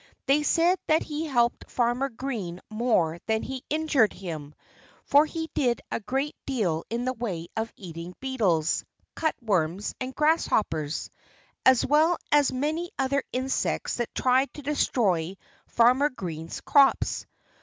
They 0.25 0.41
said 0.41 0.79
that 0.87 1.03
he 1.03 1.27
helped 1.27 1.69
Farmer 1.69 2.09
Green 2.09 2.59
more 2.71 3.19
than 3.27 3.43
he 3.43 3.63
injured 3.69 4.13
him, 4.13 4.55
for 5.05 5.27
he 5.27 5.51
did 5.53 5.79
a 5.91 5.99
great 5.99 6.35
deal 6.47 6.83
in 6.89 7.05
the 7.05 7.13
way 7.13 7.49
of 7.55 7.71
eating 7.75 8.15
beetles, 8.19 8.83
cutworms 9.13 9.93
and 10.01 10.15
grasshoppers, 10.15 11.11
as 11.67 11.85
well 11.85 12.17
as 12.31 12.51
many 12.51 12.89
other 12.97 13.21
insects 13.31 13.97
that 13.97 14.15
tried 14.15 14.51
to 14.55 14.63
destroy 14.63 15.37
Farmer 15.67 16.09
Green's 16.09 16.61
crops. 16.61 17.27